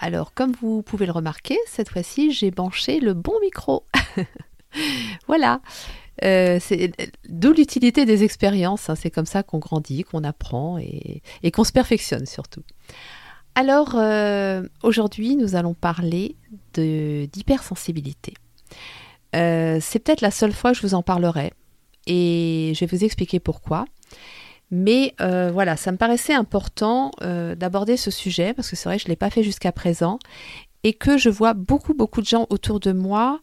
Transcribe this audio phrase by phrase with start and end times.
[0.00, 3.84] Alors, comme vous pouvez le remarquer, cette fois-ci, j'ai branché le bon micro.
[5.26, 5.60] voilà.
[6.24, 6.92] Euh, c'est
[7.28, 8.90] d'où l'utilité des expériences.
[8.90, 8.94] Hein.
[8.94, 11.22] C'est comme ça qu'on grandit, qu'on apprend et,
[11.52, 12.62] qu'on se perfectionne surtout.
[13.54, 16.36] Alors, euh, aujourd'hui, nous allons parler
[16.74, 18.34] d'hypersensibilité.
[19.34, 21.52] Euh, c'est peut-être la seule fois que je vous en parlerai
[22.06, 23.84] et je vais vous expliquer pourquoi.
[24.70, 28.98] Mais euh, voilà, ça me paraissait important euh, d'aborder ce sujet parce que c'est vrai
[28.98, 30.18] je ne l'ai pas fait jusqu'à présent
[30.84, 33.40] et que je vois beaucoup, beaucoup de gens autour de moi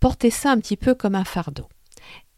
[0.00, 1.68] porter ça un petit peu comme un fardeau.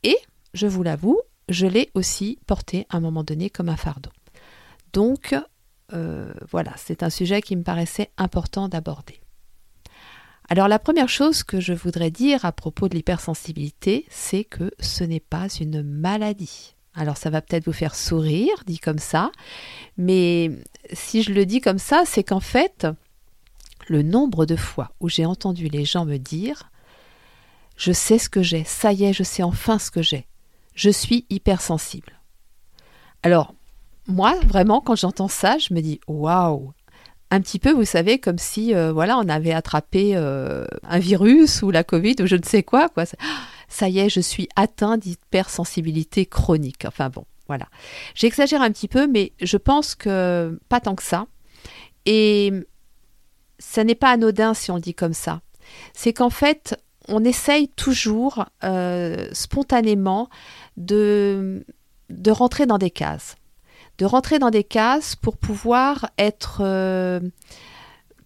[0.03, 0.17] Et,
[0.53, 4.11] je vous l'avoue, je l'ai aussi porté à un moment donné comme un fardeau.
[4.92, 5.34] Donc,
[5.92, 9.20] euh, voilà, c'est un sujet qui me paraissait important d'aborder.
[10.48, 15.05] Alors la première chose que je voudrais dire à propos de l'hypersensibilité, c'est que ce
[15.05, 16.75] n'est pas une maladie.
[16.95, 19.31] Alors ça va peut-être vous faire sourire, dit comme ça,
[19.97, 20.51] mais
[20.93, 22.87] si je le dis comme ça, c'est qu'en fait,
[23.89, 26.70] le nombre de fois où j'ai entendu les gens me dire
[27.77, 30.27] Je sais ce que j'ai, ça y est, je sais enfin ce que j'ai,
[30.75, 32.20] je suis hypersensible.
[33.23, 33.55] Alors,
[34.07, 36.73] moi, vraiment, quand j'entends ça, je me dis Waouh
[37.33, 41.63] un petit peu, vous savez, comme si euh, voilà, on avait attrapé euh, un virus
[41.63, 42.91] ou la Covid ou je ne sais quoi.
[42.91, 43.05] quoi
[43.73, 46.84] ça y est, je suis atteint d'hypersensibilité chronique.
[46.87, 47.67] Enfin bon, voilà.
[48.14, 51.27] J'exagère un petit peu, mais je pense que pas tant que ça.
[52.05, 52.53] Et
[53.59, 55.41] ça n'est pas anodin si on le dit comme ça.
[55.95, 56.77] C'est qu'en fait,
[57.09, 60.29] on essaye toujours euh, spontanément
[60.77, 61.64] de,
[62.11, 63.36] de rentrer dans des cases.
[63.96, 67.20] De rentrer dans des cases pour pouvoir être euh,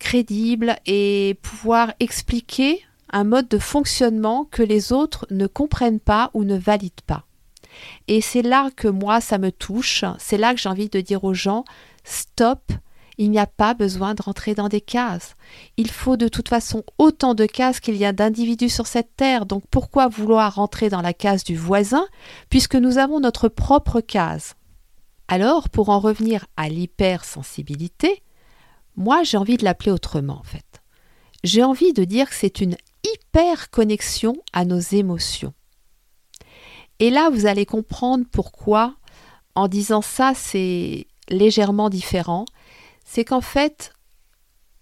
[0.01, 6.45] crédible et pouvoir expliquer un mode de fonctionnement que les autres ne comprennent pas ou
[6.45, 7.25] ne valident pas.
[8.09, 11.25] Et c'est là que moi, ça me touche, c'est là que j'ai envie de dire
[11.25, 11.65] aux gens,
[12.05, 12.73] stop,
[13.19, 15.35] il n'y a pas besoin de rentrer dans des cases.
[15.77, 19.47] Il faut de toute façon autant de cases qu'il y a d'individus sur cette terre,
[19.47, 22.07] donc pourquoi vouloir rentrer dans la case du voisin,
[22.51, 24.55] puisque nous avons notre propre case?
[25.29, 28.23] Alors, pour en revenir à l'hypersensibilité,
[28.97, 30.83] moi j'ai envie de l'appeler autrement en fait.
[31.43, 32.77] J'ai envie de dire que c'est une
[33.15, 35.55] hyper connexion à nos émotions.
[36.99, 38.97] Et là, vous allez comprendre pourquoi,
[39.55, 42.47] en disant ça, c'est légèrement différent.
[43.05, 43.93] C'est qu'en fait,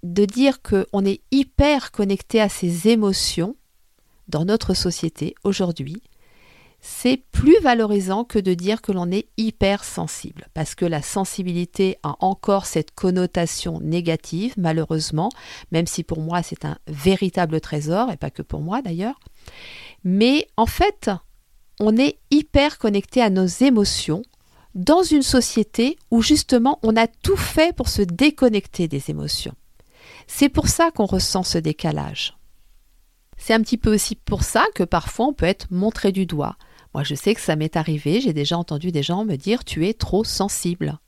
[0.03, 3.57] de dire qu'on est hyper connecté à ses émotions
[4.29, 6.03] dans notre société aujourd'hui,
[6.87, 12.15] c'est plus valorisant que de dire que l'on est hypersensible, parce que la sensibilité a
[12.21, 15.31] encore cette connotation négative, malheureusement,
[15.73, 19.19] même si pour moi c'est un véritable trésor, et pas que pour moi d'ailleurs.
[20.05, 21.11] Mais en fait,
[21.81, 24.23] on est hyper connecté à nos émotions
[24.75, 29.55] dans une société où justement on a tout fait pour se déconnecter des émotions.
[30.27, 32.37] C'est pour ça qu'on ressent ce décalage.
[33.39, 36.57] C'est un petit peu aussi pour ça que parfois on peut être montré du doigt,
[36.95, 39.89] moi, je sais que ça m'est arrivé, j'ai déjà entendu des gens me dire Tu
[39.89, 40.99] es trop sensible.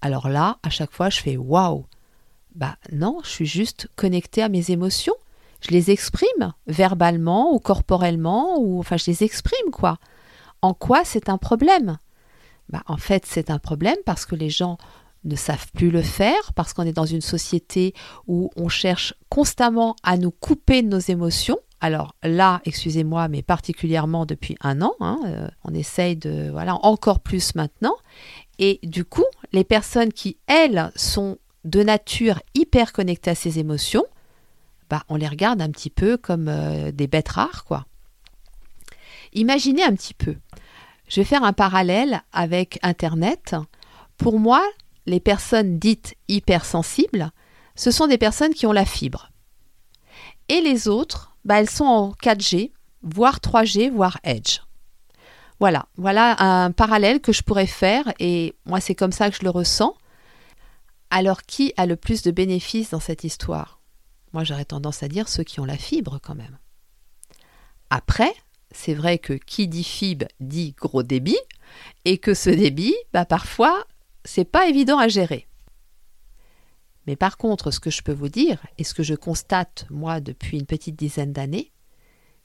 [0.00, 1.84] Alors là, à chaque fois, je fais Waouh
[2.54, 5.14] Bah non, je suis juste connectée à mes émotions.
[5.60, 9.98] Je les exprime verbalement ou corporellement, ou enfin, je les exprime quoi.
[10.62, 11.98] En quoi c'est un problème?
[12.70, 14.78] Bah, En fait, c'est un problème parce que les gens
[15.24, 17.92] ne savent plus le faire, parce qu'on est dans une société
[18.26, 24.26] où on cherche constamment à nous couper de nos émotions alors là, excusez-moi, mais particulièrement
[24.26, 27.94] depuis un an, hein, euh, on essaye de, voilà, encore plus maintenant.
[28.58, 34.04] Et du coup, les personnes qui, elles, sont de nature hyper connectées à ces émotions,
[34.90, 37.86] bah, on les regarde un petit peu comme euh, des bêtes rares, quoi.
[39.34, 40.36] Imaginez un petit peu.
[41.08, 43.54] Je vais faire un parallèle avec Internet.
[44.16, 44.66] Pour moi,
[45.06, 47.30] les personnes dites hypersensibles,
[47.76, 49.30] ce sont des personnes qui ont la fibre.
[50.48, 52.72] Et les autres, bah, elles sont en 4G,
[53.02, 54.60] voire 3G, voire Edge.
[55.60, 59.42] Voilà, voilà un parallèle que je pourrais faire et moi c'est comme ça que je
[59.42, 59.96] le ressens.
[61.10, 63.80] Alors qui a le plus de bénéfices dans cette histoire?
[64.34, 66.58] Moi j'aurais tendance à dire ceux qui ont la fibre quand même.
[67.88, 68.34] Après,
[68.70, 71.40] c'est vrai que qui dit fibre dit gros débit
[72.04, 73.86] et que ce débit, bah parfois,
[74.22, 75.48] c'est pas évident à gérer.
[77.08, 80.20] Mais par contre, ce que je peux vous dire, et ce que je constate moi
[80.20, 81.72] depuis une petite dizaine d'années,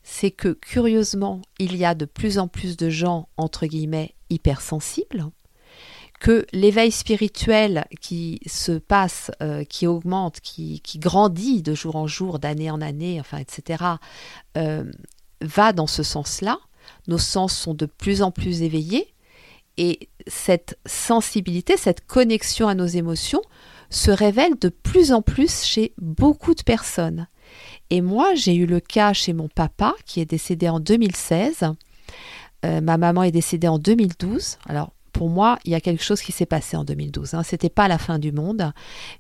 [0.04, 5.26] c'est que curieusement, il y a de plus en plus de gens, entre guillemets, hypersensibles,
[6.22, 12.40] que l'éveil spirituel qui se passe, euh, qui augmente, qui, grandit de jour en jour,
[12.40, 13.84] d'année en année, enfin, etc.,
[14.56, 14.90] euh,
[15.42, 16.58] va dans ce sens-là.
[17.10, 19.14] Nos sens sont de plus en plus éveillés
[19.76, 23.42] et cette sensibilité, cette connexion à nos émotions
[23.94, 27.28] se révèle de plus en plus chez beaucoup de personnes.
[27.90, 31.76] Et moi, j'ai eu le cas chez mon papa qui est décédé en 2016.
[32.66, 34.58] Euh, ma maman est décédée en 2012.
[34.68, 37.36] Alors, pour moi, il y a quelque chose qui s'est passé en 2012.
[37.36, 37.44] Hein.
[37.44, 38.74] Ce n'était pas la fin du monde,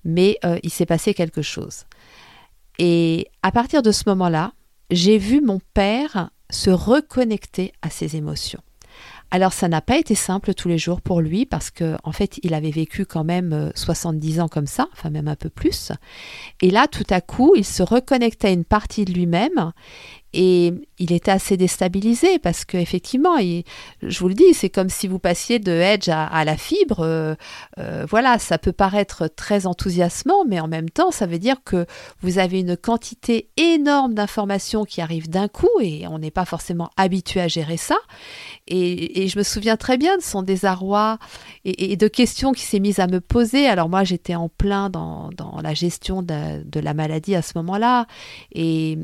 [0.03, 1.83] mais euh, il s'est passé quelque chose.
[2.79, 4.53] Et à partir de ce moment-là,
[4.89, 8.61] j'ai vu mon père se reconnecter à ses émotions.
[9.33, 12.39] Alors ça n'a pas été simple tous les jours pour lui parce que en fait
[12.43, 15.91] il avait vécu quand même 70 euh, ans comme ça, enfin même un peu plus.
[16.61, 19.71] Et là tout à coup il se reconnectait à une partie de lui-même
[20.33, 25.07] et il était assez déstabilisé parce que effectivement, je vous le dis, c'est comme si
[25.07, 27.01] vous passiez de Edge à, la fibre.
[27.01, 27.35] Euh,
[27.77, 31.85] euh, voilà, ça peut paraître très enthousiasmant, mais en même temps, ça veut dire que
[32.21, 36.89] vous avez une quantité énorme d'informations qui arrivent d'un coup et on n'est pas forcément
[36.97, 37.97] habitué à gérer ça.
[38.67, 41.17] Et, je me souviens très bien de son désarroi
[41.63, 43.67] et, de questions qui s'est mise à me poser.
[43.67, 45.29] Alors moi, j'étais en plein dans,
[45.61, 48.07] la gestion de, de la maladie à ce moment-là
[48.53, 48.97] et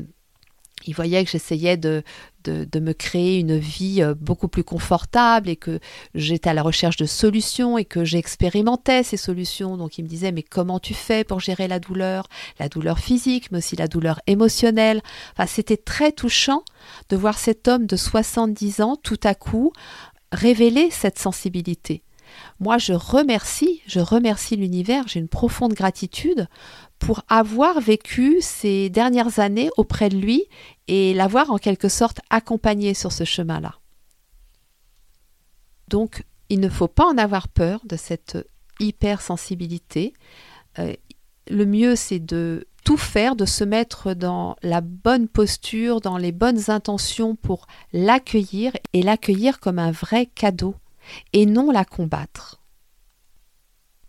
[0.86, 2.02] il voyait que j'essayais de,
[2.44, 5.78] de, me créer une vie euh, beaucoup plus confortable et que
[6.14, 9.76] j'étais à la recherche de solutions et que j'expérimentais ces solutions.
[9.76, 12.28] Donc il me disait mais comment tu fais pour gérer la douleur,
[12.58, 15.02] la douleur physique, mais aussi la douleur émotionnelle.
[15.32, 16.64] Enfin, c'était très touchant
[17.08, 19.72] de voir cet homme de 70 ans tout à coup
[20.32, 22.02] révéler cette sensibilité.
[22.58, 26.46] Moi, je remercie, je remercie l'univers, j'ai une profonde gratitude
[26.98, 30.44] pour avoir vécu ces dernières années auprès de lui
[30.88, 33.74] et l'avoir en quelque sorte accompagné sur ce chemin-là.
[35.88, 38.38] Donc, il ne faut pas en avoir peur de cette
[38.78, 40.12] hypersensibilité.
[40.78, 40.94] Euh,
[41.48, 46.32] le mieux, c'est de tout faire, de se mettre dans la bonne posture, dans les
[46.32, 50.74] bonnes intentions pour l'accueillir et l'accueillir comme un vrai cadeau
[51.32, 52.60] et non la combattre.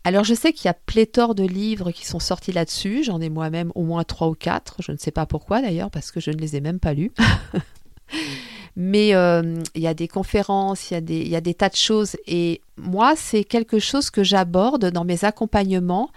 [0.03, 3.29] Alors je sais qu'il y a pléthore de livres qui sont sortis là-dessus, j'en ai
[3.29, 6.31] moi-même au moins trois ou quatre, je ne sais pas pourquoi d'ailleurs, parce que je
[6.31, 7.11] ne les ai même pas lus.
[8.75, 11.53] Mais euh, il y a des conférences, il y, a des, il y a des
[11.53, 16.09] tas de choses, et moi c'est quelque chose que j'aborde dans mes accompagnements,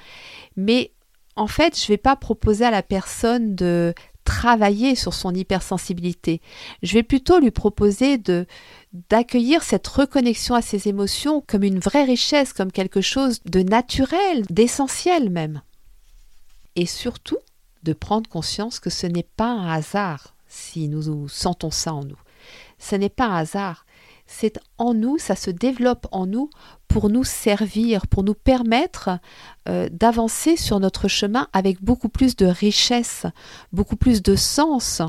[0.56, 0.92] mais
[1.34, 3.92] en fait je ne vais pas proposer à la personne de
[4.24, 6.40] travailler sur son hypersensibilité.
[6.82, 8.46] Je vais plutôt lui proposer de
[9.10, 14.44] d'accueillir cette reconnexion à ses émotions comme une vraie richesse, comme quelque chose de naturel,
[14.50, 15.62] d'essentiel même.
[16.76, 17.38] Et surtout,
[17.82, 22.18] de prendre conscience que ce n'est pas un hasard si nous sentons ça en nous.
[22.78, 23.83] Ce n'est pas un hasard,
[24.26, 26.50] c'est en nous, ça se développe en nous
[26.88, 29.10] pour nous servir, pour nous permettre
[29.68, 33.26] euh, d'avancer sur notre chemin avec beaucoup plus de richesse,
[33.72, 35.02] beaucoup plus de sens.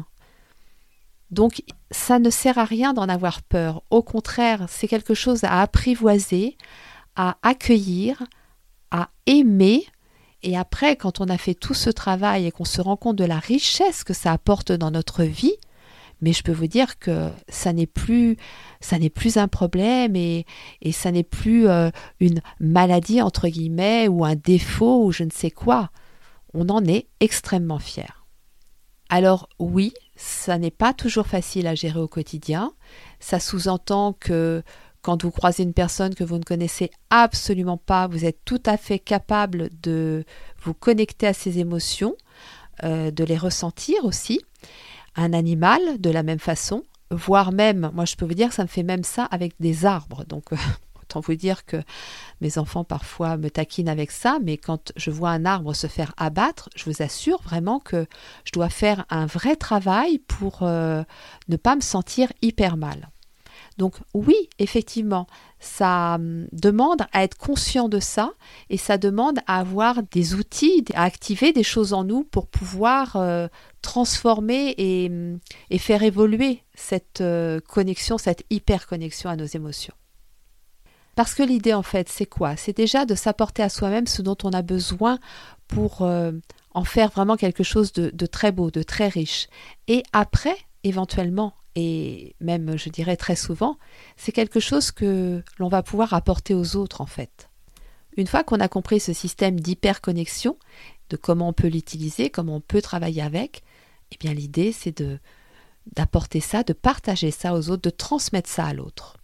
[1.32, 3.84] Donc ça ne sert à rien d'en avoir peur.
[3.90, 6.58] Au contraire, c'est quelque chose à apprivoiser,
[7.16, 8.24] à accueillir,
[8.92, 9.86] à aimer.
[10.44, 13.24] Et après, quand on a fait tout ce travail et qu'on se rend compte de
[13.24, 15.56] la richesse que ça apporte dans notre vie,
[16.22, 18.38] mais je peux vous dire que ça n'est plus
[19.36, 20.46] un problème et,
[20.82, 25.32] et ça n'est plus euh, une maladie entre guillemets ou un défaut ou je ne
[25.32, 25.90] sais quoi.
[26.54, 28.26] On en est extrêmement fier.
[29.10, 32.74] Alors oui, ça n'est pas toujours facile à gérer au quotidien.
[33.20, 34.64] Ça sous-entend que
[35.02, 38.78] quand vous croisez une personne que vous ne connaissez absolument pas, vous êtes tout à
[38.78, 40.26] fait capable de
[40.64, 42.16] vous connecter à ses émotions,
[42.84, 44.42] euh, de les ressentir aussi
[45.16, 48.68] un animal de la même façon, voire même, moi je peux vous dire ça me
[48.68, 50.26] fait même ça avec des arbres.
[50.26, 50.46] Donc
[51.02, 51.78] autant vous dire que
[52.42, 56.14] mes enfants parfois me taquinent avec ça, mais quand je vois un arbre se faire
[56.18, 58.08] abattre, je vous assure vraiment que
[58.44, 61.04] je dois faire un vrai travail pour euh,
[61.48, 63.10] ne pas me sentir hyper mal.
[63.78, 65.28] Donc oui, effectivement,
[65.60, 68.32] ça hum, demande à être conscient de ça
[68.70, 73.16] et ça demande à avoir des outils, à activer des choses en nous pour pouvoir
[73.18, 73.48] euh,
[73.82, 74.76] transformer
[75.10, 75.40] hum,
[75.70, 79.94] et, faire évoluer cette euh, connexion, cette hyper-connexion à nos émotions.
[81.16, 82.56] Parce que l'idée en fait, c'est quoi?
[82.58, 85.18] C'est déjà de s'apporter à soi-même ce dont on a besoin
[85.68, 86.32] pour euh,
[86.74, 89.48] en faire vraiment quelque chose de très beau, de très riche.
[89.88, 93.78] Et après, éventuellement, et même je dirais très souvent,
[94.16, 97.50] c'est quelque chose que l'on va pouvoir apporter aux autres en fait.
[98.18, 100.58] Une fois qu'on a compris ce système d'hyperconnexion,
[101.10, 103.64] de comment on peut l'utiliser, comment on peut travailler avec,
[104.12, 105.20] eh bien l'idée c'est de
[105.96, 109.18] d'apporter ça, de partager ça aux autres, de transmettre ça à l'autre.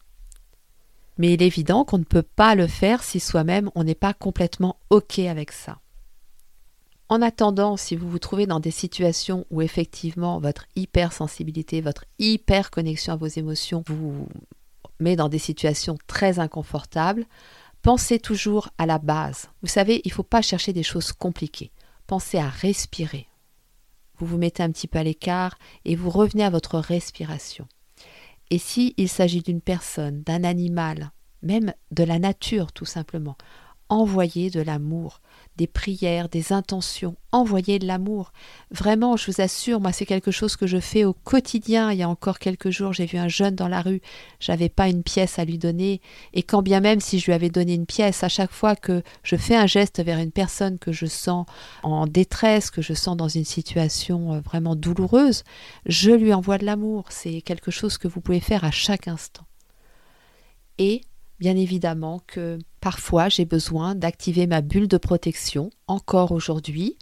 [1.18, 4.14] Mais il est évident qu'on ne peut pas le faire si soi-même on n'est pas
[4.14, 5.80] complètement OK avec ça.
[7.12, 12.72] En attendant, si vous vous trouvez dans des situations où effectivement votre hypersensibilité, votre hyper
[12.72, 14.30] connexion à vos émotions vous
[15.02, 17.26] met dans des situations très inconfortables,
[17.82, 19.50] pensez toujours à la base.
[19.62, 21.74] Vous savez, il ne faut pas chercher des choses compliquées.
[22.08, 23.28] Pensez à respirer.
[24.18, 27.68] Vous vous mettez un petit peu à l'écart et vous revenez à votre respiration.
[28.52, 33.36] Et s'il il s'agit d'une personne, d'un animal, même de la nature tout simplement,
[33.90, 35.20] envoyez de l'amour,
[35.58, 38.32] des prières, des intentions, envoyez de l'amour.
[38.72, 41.92] Vraiment, je vous assure, moi c'est quelque chose que je fais au quotidien.
[41.92, 44.02] Il y a encore quelques jours, j'ai vu un jeune dans la rue,
[44.40, 46.02] j'avais pas une pièce à lui donner,
[46.34, 49.04] et quand bien même si je lui avais donné une pièce, à chaque fois que
[49.24, 51.46] je fais un geste vers une personne que je sens
[51.84, 55.44] en détresse, que je sens dans une situation euh, vraiment douloureuse,
[55.86, 57.06] je lui envoie de l'amour.
[57.10, 59.46] C'est quelque chose que vous pouvez faire à chaque instant.
[60.78, 61.02] Et
[61.42, 66.98] bien évidemment que parfois j'ai besoin d'activer ma bulle de protection encore aujourd'hui,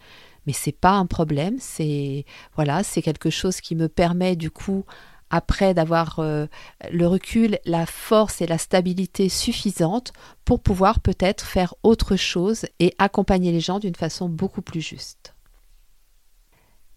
[0.47, 4.85] mais c'est pas un problème, c'est voilà, c'est quelque chose qui me permet du coup
[5.29, 6.47] après d'avoir euh,
[6.89, 10.13] le recul, la force et la stabilité suffisante
[10.45, 15.35] pour pouvoir peut-être faire autre chose et accompagner les gens d'une façon beaucoup plus juste.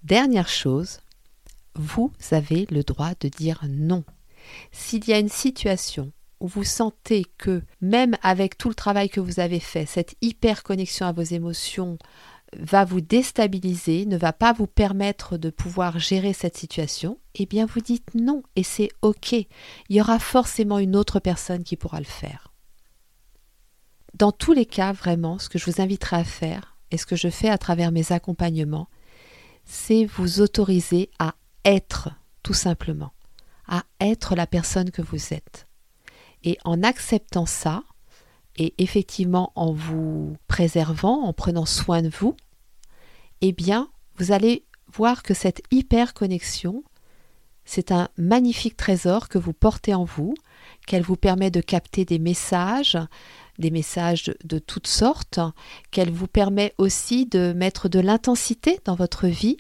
[0.04, 1.00] Dernière chose,
[1.74, 4.04] vous avez le droit de dire non.
[4.70, 6.12] S'il y a une situation
[6.46, 11.06] vous sentez que même avec tout le travail que vous avez fait, cette hyper connexion
[11.06, 11.98] à vos émotions
[12.58, 17.66] va vous déstabiliser, ne va pas vous permettre de pouvoir gérer cette situation, eh bien
[17.66, 19.32] vous dites non et c'est OK.
[19.32, 19.48] Il
[19.88, 22.52] y aura forcément une autre personne qui pourra le faire.
[24.14, 27.16] Dans tous les cas, vraiment, ce que je vous inviterai à faire, et ce que
[27.16, 28.88] je fais à travers mes accompagnements,
[29.64, 31.34] c'est vous autoriser à
[31.64, 32.10] être,
[32.42, 33.12] tout simplement,
[33.66, 35.66] à être la personne que vous êtes.
[36.44, 37.84] Et en acceptant ça,
[38.56, 42.36] et effectivement en vous préservant, en prenant soin de vous,
[43.40, 46.84] eh bien, vous allez voir que cette hyper connexion,
[47.64, 50.34] c'est un magnifique trésor que vous portez en vous,
[50.86, 52.98] qu'elle vous permet de capter des messages,
[53.58, 55.40] des messages de, toutes sortes,
[55.90, 59.56] qu'elle vous permet aussi de mettre de l'intensité dans votre vie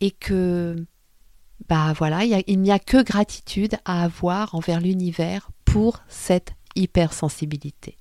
[0.00, 0.76] et que
[1.68, 7.98] bah voilà, il n'y a, que gratitude à avoir envers l'univers pour cette hypersensibilité.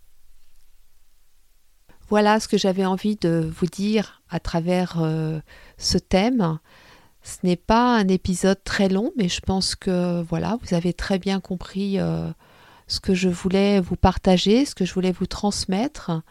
[2.08, 5.42] Voilà ce que j'avais envie de vous dire à travers euh,
[5.78, 6.60] ce thème.
[7.22, 11.20] Ce n'est pas un épisode très long, mais je pense que voilà, vous avez très
[11.20, 12.32] bien compris euh,
[12.88, 16.22] ce que je voulais vous partager, ce que je voulais vous transmettre.